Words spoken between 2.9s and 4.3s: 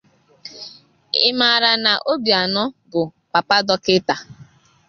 bụ Papa Dọkịta?